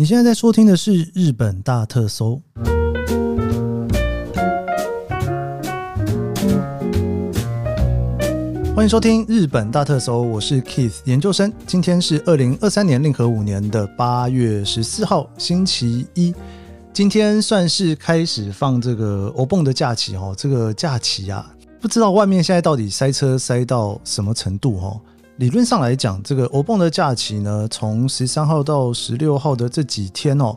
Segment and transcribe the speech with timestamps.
[0.00, 2.40] 你现在在收听的是日本大特搜，
[8.74, 11.52] 欢迎收听日本大特搜，我是 Keith 研究生。
[11.66, 16.34] 今天是二零二三年令和五年的八月十四号，星期一。
[16.94, 24.98] 今天算是开始放这个欧蹦的假期哦，这个假期啊，不知道外面现在到底塞车塞到什么程度哦。
[25.40, 30.54] 理论上来讲，这个欧蹦的假期呢，从十三号到十六号的这几天哦，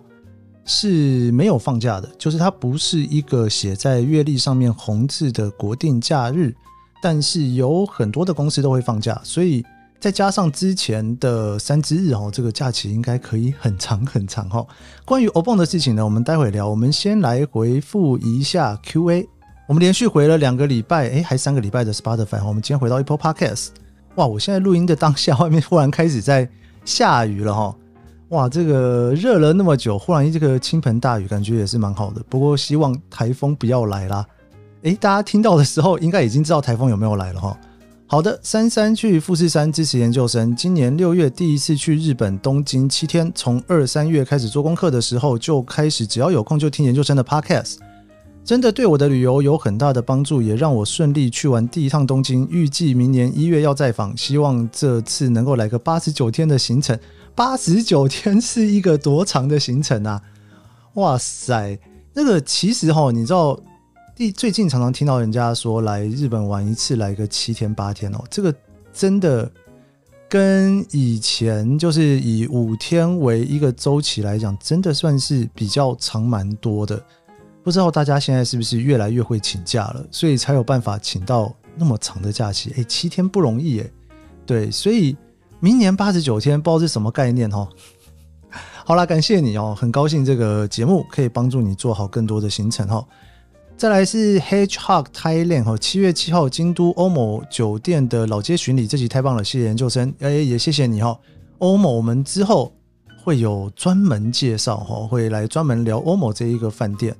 [0.65, 6.53] 是没有放假的，就是它不是一个写在月历上面红字的国定假日，
[7.01, 9.63] 但是有很多的公司都会放假，所以
[10.01, 14.67] 再加上之前的三之日哦，这个假期应该可以很长很长哈。
[15.05, 19.25] 关于欧蹦的事情呢，我们待会聊，我们先来回复一下 Q&A，
[19.65, 23.67] 我们连续回了两个礼拜，诶，还三个礼拜的 Spotify，我们今天回到 Apple Podcast。
[24.15, 24.27] 哇！
[24.27, 26.47] 我现在录音的当下，外面忽然开始在
[26.85, 27.75] 下雨了哈！
[28.29, 32.21] 哇，这个热了那么久，忽然这个倾盆大雨，感觉也是蛮好的。
[32.29, 34.25] 不过希望台风不要来啦。
[34.83, 37.57] 诶，大家听到的时候，应该已经知道台风有没有来了哈。
[38.05, 47.77] 好的，珊珊去富士山支持研究生，今年六月第一次去日本东京七天，从二三月开始做功课的时候，就开始只要有空就听研究生的 Podcast。
[48.45, 52.45] 真的对我的旅游有很大的帮助，也让我顺利去完第一趟东京。
[52.51, 56.97] 预计明年一月要再访，希望这次能够来个八十九天的行程。
[57.33, 60.21] 八十九天是一个多长的行程啊？
[60.95, 61.79] 哇塞，
[62.13, 63.57] 那个其实哈，你知道，
[64.13, 68.53] 第最近常常听到人家说来日本玩一次来个七天八天哦，这个
[68.91, 69.49] 真的
[70.27, 77.01] 跟以前就是以五天为一个周期来讲，真的算是比较长蛮多的。
[77.63, 82.71] 不知道大家现在是不是越来越会请假了，所以才有办法请到那么长的假期？
[82.71, 83.89] 诶，七天不容易诶。
[84.45, 85.15] 对，所以
[85.61, 87.67] 明年八十九天，不知道是什么概念哦。
[88.85, 93.03] 好啦，感谢你哦，很高兴这个节目可以帮助你做好更多的行程哈。
[93.77, 101.17] 再来是 Hedgehog Thailand 哈，七月七号京都欧某酒店的老街巡礼，这集太棒了，谢谢研究生，诶，也谢谢你哈。
[101.59, 102.73] 欧某我们之后
[103.23, 107.15] 会有专门介绍哈，会来专门聊欧某这一个饭店。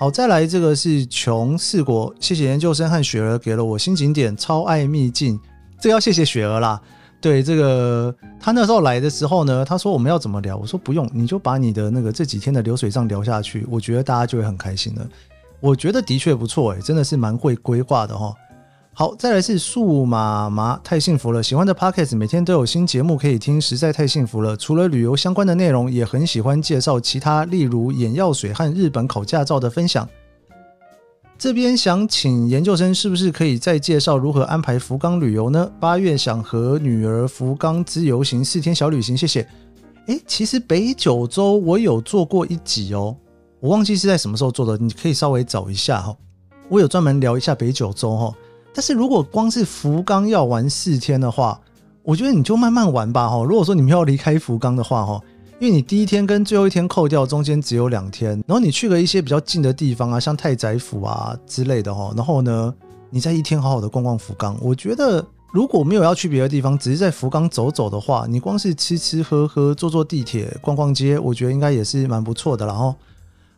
[0.00, 5.38] 好，再来这个是穷四国，谢谢研究生和雪儿给了我新景点，超爱秘境，
[5.78, 6.80] 这要谢谢雪儿啦。
[7.20, 15.06] 对，这个他那时候来的时候呢，他说我们要怎么聊，我说不用，你就把你的那个这几天的流水账聊下去，我觉得大家就会很开心了。
[15.60, 18.34] 我觉得的确不错，诶，真的是蛮会规划的哈。
[18.92, 21.42] 好，再来是数码麻，太幸福了！
[21.42, 24.54] 喜欢的 Podcast 每天都有新节目可以听，实在太幸福了。
[24.54, 30.06] 除了旅游相关的内容，也很喜欢介绍其他，例如眼药水和日本考驾照的分享。
[31.38, 35.70] 这边想请研究生，是不是可以再介绍如何安排福冈旅游呢？
[35.80, 39.48] 八月想和女儿福冈自由行四天小旅行，谢谢。
[40.08, 43.16] 诶，其实北九州我有做过一集哦，
[43.60, 46.14] 我忘记是在什么时候做的，你可以稍微找一下哈。
[46.68, 48.34] 我有专门聊一下北九州哈。
[48.72, 51.60] 但是如果光是福冈要玩四天的话，
[52.02, 53.42] 我觉得你就慢慢玩吧哈。
[53.44, 55.20] 如果说你们要离开福冈的话哈，
[55.58, 62.72] 因为你第一天跟最后一天扣掉，中间只有两天，然后你去了一些比较近的地方啊，像太宰府啊之类的哈，然后呢，
[63.10, 72.94] 你在一天好好的逛逛福冈，我觉得如果没有要去别的地方，只是在福冈走走的话，你光是吃吃喝喝、坐坐地铁、逛逛街，我觉得应该也是蛮不错的然后。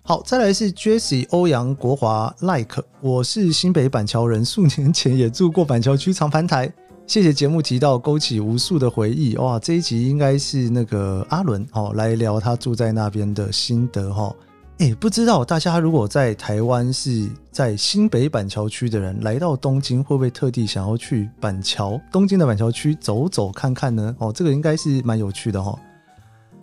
[0.05, 6.73] 好，再来是 Jessie 欧阳国华 Like，我是新北板桥人，数年前也住过板桥区长盘台。
[7.07, 9.37] 谢谢节目提到，勾起无数的回忆。
[9.37, 14.35] 哇，这一集应该是那个阿伦哦，来聊他住在那边的心得哈。
[14.79, 24.13] 诶，不知道大家如果在台湾是在新北板桥区的人，来到东京会不会特地想要去板桥东京的板桥区走走看看呢？
[24.19, 25.79] 哦，这个应该是蛮有趣的哈。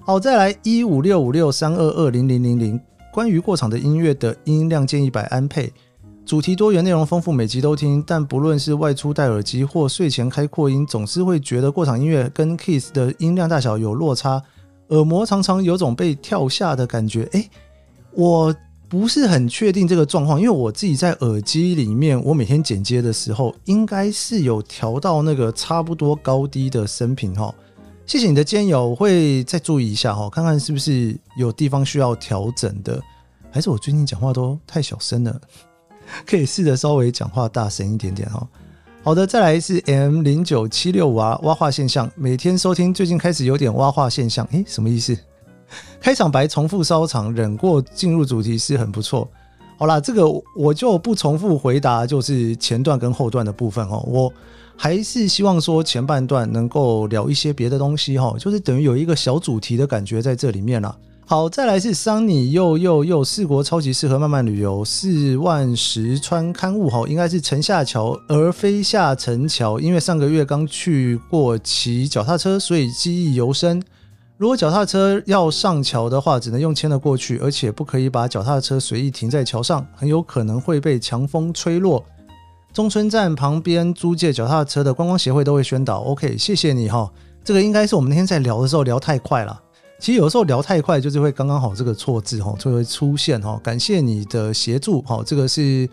[0.02, 2.78] 好，再来一五六五六三二二零零零零。
[3.12, 5.72] 关于过场的音乐的音量建议百安配，
[6.26, 8.04] 主题多元，内容丰富，每集都听。
[8.06, 14.42] 但不论是外出戴耳机或睡前开扩音，总是会觉得过场音乐跟 Kiss 的音量大小有落差，
[14.90, 17.24] 耳膜常常有种被跳下的感觉。
[17.32, 17.50] 诶，
[18.14, 18.56] 我
[18.88, 27.54] 不是很确定这个状况，因为我自己在耳机里面，我每天剪接的时候，应该是有调到那个差不多高低的声频哈。
[28.10, 33.00] 谢谢你的建议，我会再注意一下哈，看看是不是有地方需要调整的，
[33.52, 35.40] 还是我最近讲话都太小声了，
[36.26, 38.48] 可以试着稍微讲话大声一点点哈。
[39.04, 45.16] 好的，再来是 M 零九七六五啊，蛙化现象，每天收听，最近开始有点挖化现象，诶，什么意思？
[46.02, 49.30] 开场白重复稍长，忍过进入主题是很不错。
[49.78, 54.34] 好啦，这个我就不重复回答，就是前段跟后段的部分哦，我。
[54.82, 60.98] 还是希望说前半段能够聊一些别的东西哈，就是等于有一个小主题的感觉在这里面了。
[61.26, 73.84] 好，再来是桑尼又又又四国超级适合慢慢旅游，四万石川刊物哈，应该是城下桥而非下城桥，因为上个月刚去过骑脚踏车，所以记忆犹深。
[74.38, 82.02] 如果脚踏车要上桥的话，只能用牵的过去，而且不可以把脚踏车随意停在桥上，很有可能会被强风吹落。
[82.72, 86.02] 中村站旁边租借脚踏车的观光协会都会宣导。
[86.02, 87.12] OK，谢谢你哈，
[87.44, 89.62] 这个应该是我们那天在聊的时候聊太快了。
[89.98, 93.60] 其实有时候聊太快，就是会刚刚好这个错字哈就会出现哈。
[93.64, 95.90] 感谢你的协助哈，这个是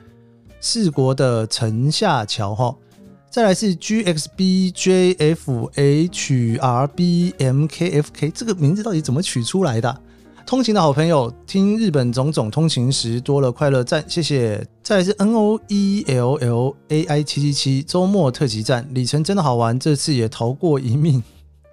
[0.60, 2.76] 四国的城下桥哈。
[3.28, 10.00] 再来是 G X B J F H R B M K F K，这个名字到底怎么取出来的？
[10.46, 14.64] 通勤的好朋友，听日本种种通勤时多了快乐赞，谢谢。
[14.80, 21.20] 再来是 N O E L L A I 七七七周末特辑站，里程真的好玩，这次也逃过一命。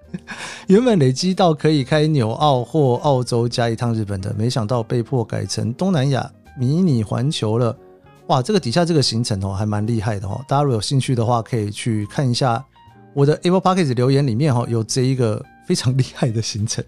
[0.65, 6.27] 原本累积到可以开纽澳或澳洲加一趟日本的，没想到被迫改成东南亚
[6.57, 7.77] 迷你环球了。
[8.25, 10.43] 哇，这个底下这个行程哦，还蛮厉害的哦。
[10.47, 12.65] 大家如果有兴趣的话，可以去看一下
[13.13, 16.83] 我的 Apple Podcast 留言里面哦，有这一个非常厉害的行程。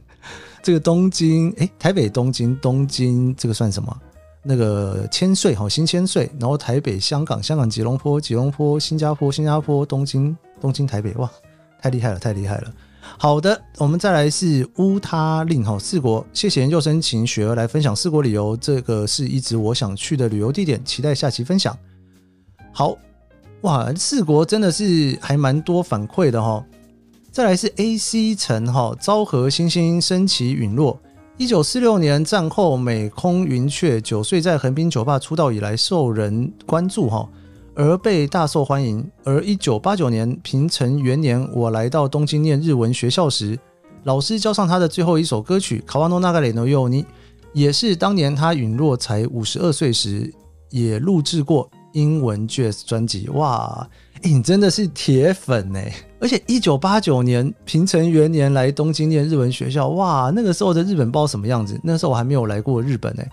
[0.66, 3.96] 这个东京，诶，台北东京，东京这个算什么？
[4.42, 6.28] 那个千岁哈，新千岁。
[6.40, 11.30] 然后台北香港，香港吉隆坡，吉隆坡新加坡，新加坡东京，东京台北，哇，
[11.80, 12.74] 太厉害了，太厉害了。
[13.16, 21.78] 好的，我们再来是乌他令哈四国，谢谢研究生请雪儿来分享四国旅游，这个是一直我想去的旅游地点，期待下期分享。
[22.72, 22.98] 好
[23.62, 26.66] 哇，四国真的是还蛮多反馈的哈。
[27.35, 30.99] 再来是 A C 城哈，昭和星星升起陨落。
[31.37, 37.29] 一九四六年战后美空云雀九岁在横滨酒吧出道以来受人关注哈。
[37.77, 39.09] 而被大受欢迎。
[39.25, 43.59] 而一九八九年平成元年，我来到东京念日文学校时，
[44.05, 47.05] 老师教上他的最后一首歌曲《川の流れのように》，
[47.55, 50.31] 也是当年他陨落才五十二岁时
[50.71, 53.29] 也录制过英文 Jazz 专辑。
[53.31, 53.89] 哇，
[54.25, 55.94] 你真的是铁粉欸！
[56.19, 61.80] 而且一九八九年平成元年来东京念日文学校，哇，那个时候的日本不知道什么样子。
[61.83, 63.30] 那时候我还没有来过日本欸。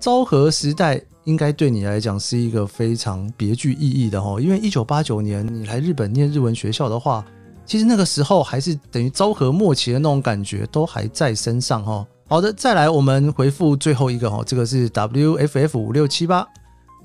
[0.00, 1.00] 昭和时代。
[1.24, 7.22] 应该对你来讲是一个非常别具意义的哈，因为一九八九年你来日本念日文学校的话，
[7.66, 12.06] 其实那个时候还是等于昭和末期的那种感觉都还在身上哈。
[12.26, 16.46] 好的，再来我们回复最后一个哈，这个是 WFF 五六七八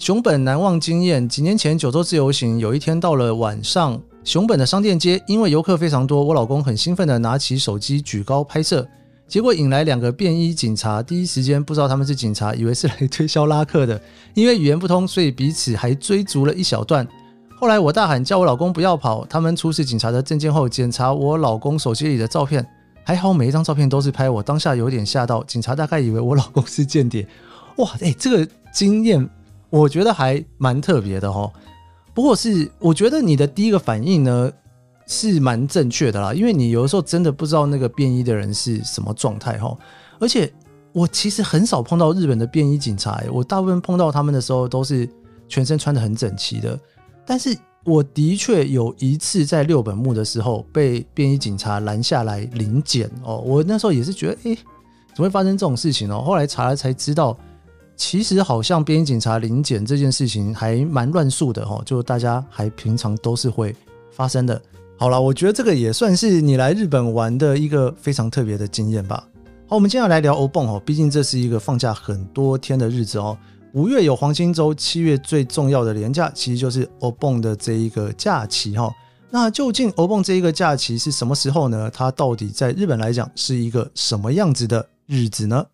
[0.03, 1.29] 熊本难忘经验。
[1.29, 8.85] 几年前九州自由行，有一天到了晚上，熊本的商店街因为游客非常多，我老公很兴奋的拿起手机举高拍摄。
[9.29, 13.97] 结果引来两个便衣警察，第一时间不知道他们是警察，以为是来推销拉客的。
[14.33, 17.07] 因为语言不通，所以彼此还追逐了一小段。
[17.57, 22.67] 后来我大喊叫我老公不要跑，他们出示警察的证件后检查我老公手机里的照片，
[23.05, 25.41] 还好每一张照片都是拍我，当下有点吓到。
[25.45, 27.25] 警察大概以为我老公是间谍。
[27.77, 29.25] 哇，哎、这个经验
[29.73, 31.51] 我觉得还蛮特别的哦。
[32.13, 34.51] 不过是我觉得你的第一个反应呢？
[35.05, 39.77] 是蛮正确的啦，因为你有的时候真的不知道那个便衣的人是什么状态哈。
[40.17, 40.49] 而且
[40.93, 45.07] 我其实很少碰到日本的便衣警察，我大部分碰到他们的时候都是
[45.49, 46.79] 全身穿得很整齐的。
[47.25, 47.53] 但是
[47.83, 54.55] 我的确有一次在六本木的时候被便衣警察拦下来临检哦，我那时候也是觉得，哎，
[55.13, 56.21] 怎么会发生这种事情哦？
[56.21, 57.37] 后来查了才知道，
[57.95, 63.75] 其实好像便衣警察临检这件事情还蛮乱数的哈，就大家还平常都是会
[64.11, 64.61] 发生的。
[64.97, 69.27] 好了，我觉得这个也算是你来日本玩的一个非常特别的经验吧。
[69.67, 73.37] 好，我们接下来聊欧蹦哦，毕竟这是一个放假很多天的日子哦。
[73.73, 78.93] 五月有黄金周，七月最重要的连假其实就是欧蹦的这一个假期哈。
[79.31, 81.89] 那究竟欧蹦这一个假期是什么时候呢？
[81.91, 85.65] 它到底在日本来讲是一个什么样子的日子呢？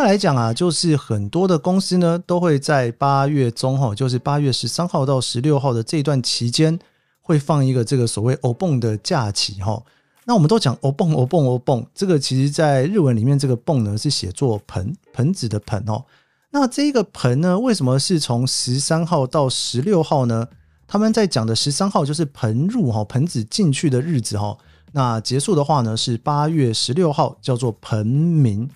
[0.00, 6.78] 一般来讲啊，就是很多的公司呢，都会在八月中哈，就是八月十三号到十六号的这段期间，
[7.20, 9.82] 会放一个这个所谓“欧蹦”的假期哈。
[10.24, 16.02] 那我们都讲“欧蹦”“欧蹦”“欧蹦”，这个其实在日文里面，这个“蹦”呢是写作“盆”盆子的“盆”哦。
[16.50, 20.48] 那这个“盆”呢，为什么是从十三号到十六号呢？
[20.88, 24.56] 他们在讲的十三号就是盆入哈，盆子进去的日子哈。
[24.92, 28.66] 那结束的话呢，是八月十六号，叫做盆明。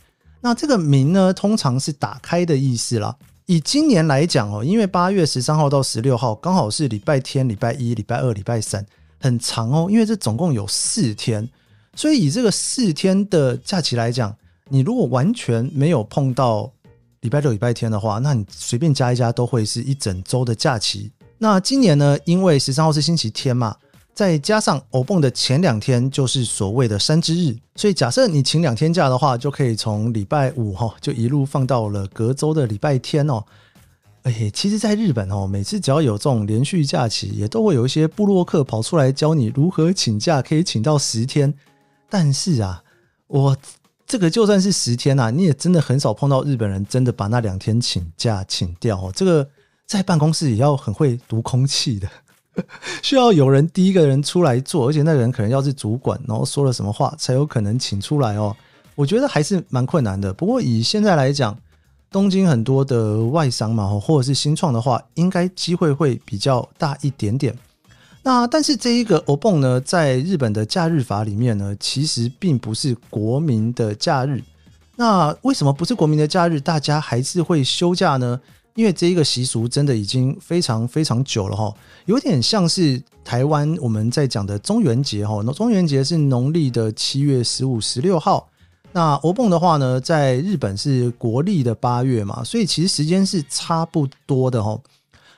[0.45, 3.17] 那这个明呢，通常是打开的意思啦。
[3.47, 8.85] 以今年来讲哦，因为八月十三号到十六号刚好是礼拜天、礼拜一、礼拜二、礼拜三，
[9.19, 9.89] 很长哦。
[9.91, 11.49] 因为这总共有四天，
[11.97, 14.37] 所以以这个四天的假期来讲，
[14.69, 16.71] 你如果完全没有碰到
[17.23, 21.11] 礼拜六、礼拜天的话，那你随便加一加都会是一整周的假期。
[21.39, 23.75] 那今年呢，因为十三号是星期天嘛，
[24.15, 33.43] 再加上欧蹦的前两天就是所谓的山之日，所以假设你请两天假的话，就可以从礼拜五哈就一路放到了隔周的礼拜天哦。
[34.23, 41.53] 哎，其实，在日本哦，每次只要有这种连续假期，也都会有一些部落客跑出来教你如何请假，可以请到十天。
[42.09, 42.83] 但是啊，
[43.27, 43.57] 我
[44.07, 49.13] 这个就算是十天啊，你也真的很少碰到日本人真的把那两天请假请掉哦。
[49.15, 49.47] 这个
[49.87, 52.09] 在办公室也要很会读空气的，
[53.03, 58.55] 需要有人第一个人出来做，而且那个人可能要是主管，然后说了什么话才有可能请出来哦。
[58.95, 60.33] 我觉得还是蛮困难的。
[60.33, 61.59] 不过以现在来讲，
[62.11, 67.57] 东京很多的外商嘛，或者是新创的话，应该机会会比较大一点点。
[68.23, 74.43] 那但是这一个欧蹦呢，在日本的假日法里面呢，其实并不是国民的假日。
[74.97, 78.41] 那为什么不是国民的假日，大家还是会休假呢？
[78.75, 81.73] 因为这一个习俗真的已经非常非常久了哈，
[82.07, 85.41] 有点像是台湾我们在讲的中元节哈。
[85.45, 88.49] 那中元节是农历的七月十五、十六号。
[88.91, 94.81] 那欧蹦的话呢，在日本是国历的八月嘛，所以其实时间是差不多的齁。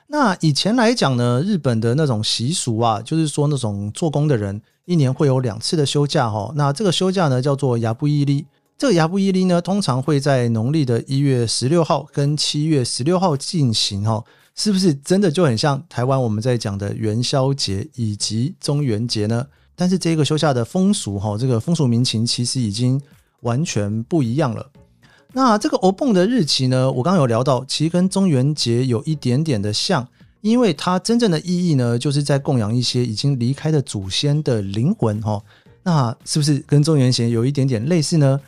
[0.07, 6.51] 那以前来讲呢，日本的那种习俗啊，就是说那种做工的人一年会有两次的休假齁。
[6.55, 8.45] 那这个休假呢，叫做亚布伊利。
[8.77, 14.23] 这个亚布伊利呢，通常会在农历的一月十六号跟七月十六号进行哈。
[14.55, 19.45] 是不是真的就很像台湾我们在讲的元宵节以及中元节呢？
[19.75, 23.01] 但是这个休假的风俗哈，这个风俗民情其实已经。
[23.41, 24.71] 完全不一样了。
[25.33, 26.91] 那这个欧蹦的日期呢？
[26.91, 30.05] 我刚刚有聊到，其实跟中元节有一点点的像，
[30.41, 35.39] 因为它真正的意义呢，就是在供养一些已经离开的祖先的灵魂哈。
[35.83, 38.41] 那是不是跟中元节有一点点类似呢？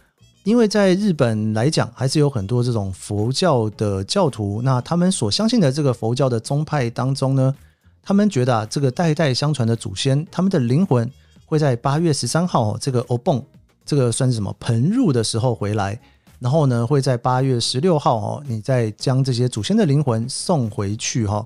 [0.44, 7.54] 因为在日本来讲，还是有很多这种佛教的教徒，那他们所相信的这个佛教的宗派当中呢，
[8.02, 11.10] 他们觉得啊，这个代代相传的祖先，他们的灵魂
[11.46, 13.44] 会在八月十三号这个欧蹦。
[13.86, 14.56] 这个算是什么？
[14.60, 16.00] 盆入的时候回来，
[16.38, 21.44] 然后呢，会在八月十六号哦，你再将这些祖先的灵魂送回去哈。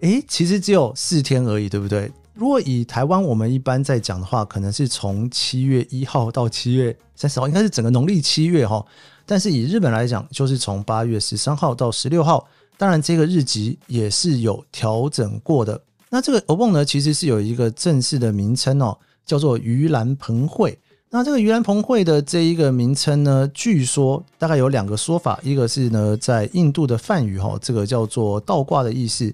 [0.00, 2.12] 诶，其实只有四天而已，对不对？
[2.40, 8.82] 如果以台湾我们一般在讲的话，可能是从七月一号到七月三十号，应该是整个农历七月哈。
[9.26, 12.48] 但是以日本来讲，就是从八月十三号到十六号。
[12.78, 15.78] 当然，这个日期也是有调整过的。
[16.08, 20.78] 那这个欧蹦呢，其实是有一个正式的名称哦，叫做盂兰盆会。
[21.10, 29.30] 那这个盂兰盆会的这一个名称呢，据说大概有两个说法，一个是呢在印度的梵语哈，这个叫做倒挂的意思；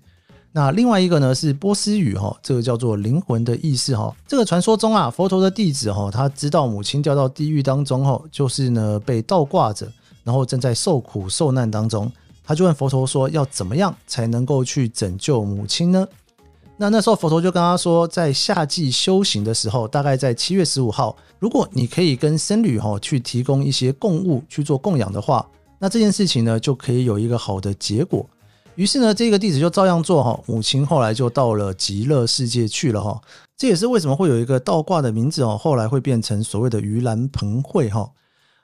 [0.56, 4.16] 那另外一个呢是波斯语哈，这个叫做灵魂的意思哈。
[4.26, 9.86] 这个传说中啊，佛陀的弟子哈，他知道母亲掉到地狱当中后，就是呢被倒挂着，
[10.24, 12.10] 然后正在受苦受难当中，
[12.42, 16.08] 他就问佛陀说，要怎么样才能够去拯救母亲呢？
[16.78, 25.46] 那那时候佛陀就跟他说，在夏季修行的时候，大概在七月十五号，如果你可以跟僧侣哈去提供一些供物去做供养的话，
[25.78, 28.26] 那这件事情呢就可以有一个好的结果。
[28.76, 33.20] 于是呢，这个弟子就照样做哈，母亲后来就到了极乐世界去了哈。
[33.56, 38.10] 这也是为什么会有一个倒挂的名字哦，后来会变成所谓的盂兰盆会哈。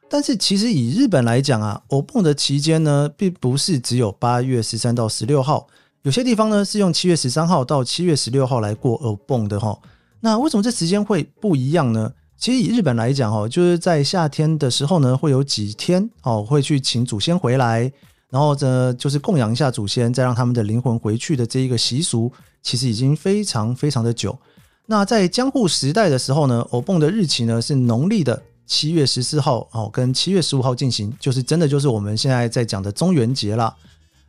[0.09, 5.67] 但是其实以日本来讲啊，欧蹦的期间呢，并不是只有八月十三到十六号。
[6.03, 9.79] 有些地方呢是用七月十三号到七月十六号来过欧蹦的哈，
[10.21, 12.13] 那为什么这时间会不一样呢？
[12.37, 17.91] 其实以日本来讲哈，就是在夏天的时候呢，会有几天哦，会去请祖先回来，
[18.33, 24.39] 然后呢就是供养一下祖先，再让他们的灵魂回去的这一个习俗，其实已经非常非常的久。
[24.87, 33.77] 那在江户时代的时候呢，欧蹦的日期呢是农历的七月十四号哦，跟七月十五号进行，就是真的就是我们现在在讲的中元节啦。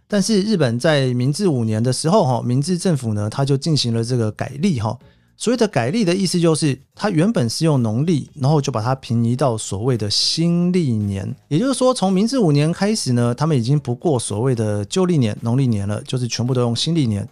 [0.05, 5.00] 但是日本在明治五年的时候，哈，明治政府呢，他就进行了这个改历，哈。
[5.35, 11.35] 所谓的改历的意思就是，它原本是用农历，然后就把它平移到所谓的新历年。
[11.49, 17.27] 也就是说，从明治五年开始呢，他们已经不过所谓的旧历年、农历年了，就是全部都用新历年。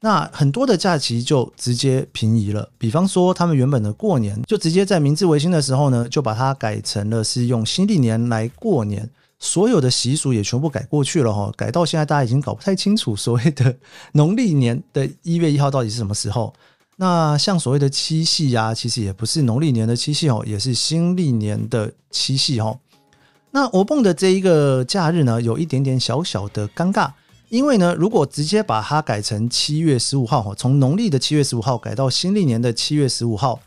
[0.00, 2.68] 那很多的假期就直接平移了。
[2.78, 9.08] 比方说，他们原本的过年，就直接在明治维新的时候呢，就把它改成了是用新历年来过年。
[9.38, 13.76] 所有的习俗也全部改过去了哈，改到现在大家已经搞不太清楚所谓的
[14.14, 16.52] 农历年的一月一号到底是什么时候。
[17.02, 22.78] 那像所谓的七夕呀，其实也不是农历年的七夕哦，也是新历年的七夕哈。
[23.50, 27.10] 那我蹦的这一个假日呢，有一点点小小的尴尬，
[27.48, 33.58] 因为呢，如果直接把它改成七月十五号哈，从农历的七月十五号改到新历年的七月十五号，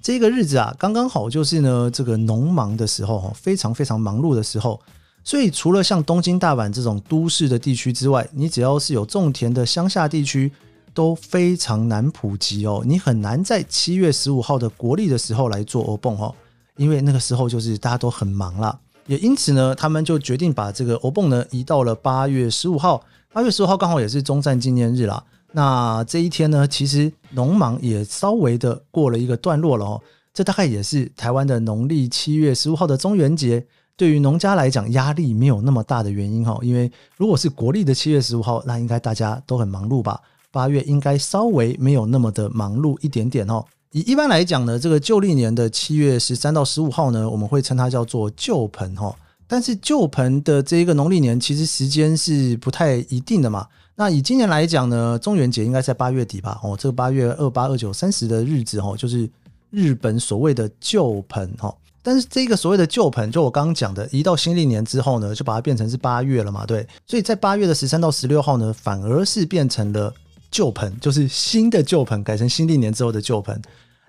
[0.00, 4.80] 这个日子啊，刚刚好就是呢这个农忙的时候哈，非常非常忙碌的时候。
[5.22, 10.50] 所以除了像东京、大阪这种都市的地区之外，你只要是有种田的乡下地区，
[10.98, 12.82] 都非常难普及哦。
[12.84, 16.34] 你很难在七月十五号的国历的时候来做欧蹦哦，
[16.76, 18.76] 因为那个时候就是大家都很忙啦。
[19.06, 23.00] 也因此呢，他们就决定把这个欧蹦呢移到了八月十五号。
[23.32, 25.22] 八月十五号刚好也是中战纪念日啦。
[25.52, 30.02] 那这一天呢，其实农忙也稍微的过了一个段落了哦。
[30.34, 33.64] 这大概也是台湾的农历七月十五号的中元节。
[33.96, 40.20] 对于农家来讲，压力没有那么大的原因哈，因为如果是国历的七月十五号，那应该大家都很忙碌吧？
[40.50, 43.64] 八月应该稍微没有那么的忙碌一点点哦。
[43.92, 49.14] 以一般来讲呢，这个旧历年的七月十三到十五号呢，我们会称它叫做旧盆哈。
[49.46, 53.66] 但是旧盆的这一个农历年，其实时间是不太一定的嘛。
[53.96, 56.60] 那以今年来讲呢，中元节应该在八月底吧？
[56.62, 59.28] 哦，这个八月二八、二九、三十的日子哦，就是
[59.70, 61.74] 日本所谓的旧盆哈。
[62.02, 66.86] 但是这个所谓的旧盆，就我刚刚讲的，移到新历年之后呢，就把它变成是八月了嘛，对。
[67.06, 70.12] 所以在八月的十三到十六号呢，反而是变成了
[70.50, 73.60] 旧盆，就是新的旧盆改成新历年之后的旧盆。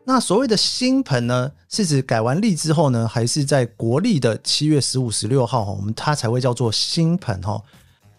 [0.05, 7.61] 那所谓的新盆呢，是指改完历之后呢，还是在国历的七月十五、十六号哈，我们它才会叫做新盆哈。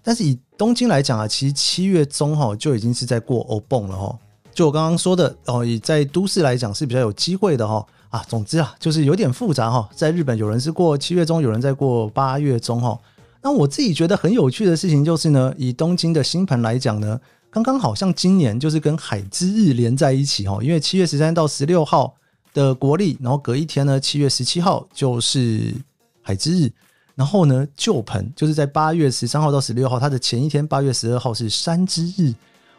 [0.03, 4.17] 但是以东京来讲啊，其实七月中哈就已经是在过欧蹦了哈。
[4.53, 7.85] 就我刚刚说的哦，以在都市来讲是比较有机会的哈。
[8.11, 9.89] 啊，总之啊，就是有点复杂哈。
[9.95, 12.99] 在日本，有人是过七月中，有人在过八月中哈。
[13.41, 20.59] 那我自己觉得很有趣的事情就是呢，以东京的新盆来讲呢，刚刚好像今年就是跟海之日连在一起哈。
[20.63, 22.15] 因为七月十三到十六号
[22.55, 25.75] 的国历，然后隔一天呢，七月十七号就是
[26.23, 26.73] 海之日，
[27.15, 32.33] 然后呢，旧盆就是在八月十三号到十六号，它的前一天八月十二号是山之日。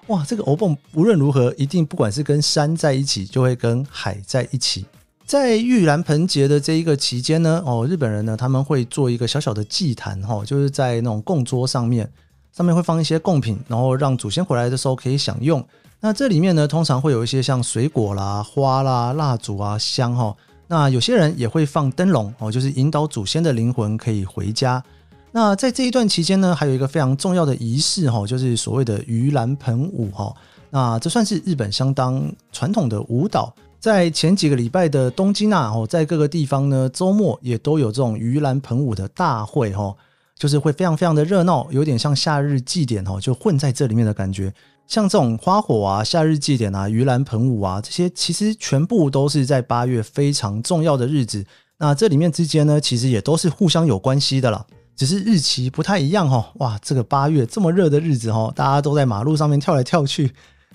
[0.07, 4.85] 哇，这个欧蹦无论如何，一定不管是跟山在一起，就会跟海在一起。
[5.25, 12.11] 在玉兰盆节的这一个期间呢，哦，日本人呢，他们会做一个小小的祭坛哈，就是在那种供桌上面，
[12.51, 15.63] 上面会放一些贡品，然后让祖先回来的时候可以享用。
[15.99, 20.36] 那这里面呢，通常会有一些像水果啦、花啦、蜡烛啊、香哈。
[20.67, 24.84] 那有些人也会放灯笼哦，就是引导祖先的灵魂可以回家。
[25.32, 30.34] 那在这一段期间呢，还有一个非常重要的仪式哈，就是所谓的盂兰盆舞哈。
[30.69, 33.54] 那这算是日本相当传统的舞蹈。
[33.80, 39.95] 在前几个礼拜的东京啊，哦，在各个地方呢，周末也都有这种盂兰盆舞的大会，哈，
[40.41, 44.51] 就是会非常非常的热闹，有点像夏日祭典，哦，就混在这里面的感觉。
[44.88, 51.45] 像这种花火啊、夏日祭典啊、盂兰盆舞啊，这些其实全部都是在八月非常重要的日子。
[51.77, 56.51] 那这里面之间呢，其实也都是互相有关系的啦，只是日期不太一样，哈。
[56.56, 60.34] 哇，这个八月这么热的日子，哈，大家都在马路上面跳来跳去。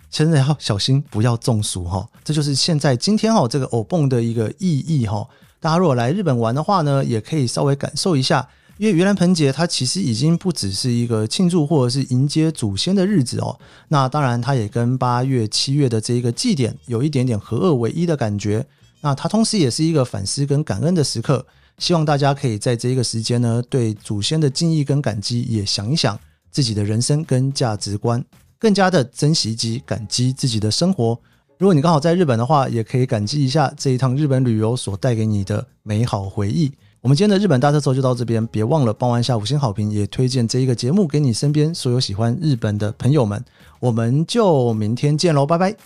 [0.08, 2.08] 真的要小心，不要中暑哈！
[2.22, 5.26] 这就是现在今天哈这个欧蹦的一个意义哈。
[5.58, 13.58] 大家如果来日本玩的话呢，也可以稍微感受一下，因为盂兰盆节它其实已经不只是一个庆祝或者是迎接祖先的日子哦。
[13.88, 18.66] 那当然，它也跟八月、七月的这一个祭典有一点点合二为一的感觉。
[19.00, 21.46] 那它同时也是一个反思跟感恩的时刻，
[21.78, 26.18] 希望大家可以在这一个时间呢，对祖先的敬意跟感激也想一想
[26.50, 28.24] 自己的人生跟价值观。
[28.58, 31.18] 更加的珍惜及感激自己的生活。
[31.58, 36.72] 如果你刚好在日本的话，也可以感激一下这一趟日本旅游所带给你的美好回忆。
[37.06, 43.44] 我们今天的日本大特搜就到这边，别忘了帮我按下五星好评，也推荐这一个节目给你身边所有喜欢日本的朋友们。
[43.78, 45.76] 我们就明天见喽，拜拜。